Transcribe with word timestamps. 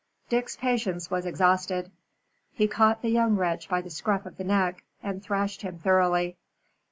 Dick's 0.29 0.55
patience 0.55 1.11
was 1.11 1.27
exhausted. 1.27 1.91
He 2.53 2.67
caught 2.67 3.03
the 3.03 3.09
young 3.11 3.35
wretch 3.35 3.69
by 3.69 3.81
the 3.81 3.91
scruff 3.91 4.25
of 4.25 4.37
the 4.37 4.43
neck 4.43 4.83
and 5.03 5.21
thrashed 5.21 5.61
him 5.61 5.77
thoroughly. 5.77 6.37